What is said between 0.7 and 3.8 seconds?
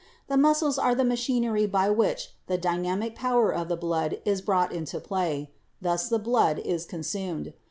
are the machinery by which the dynamic power of the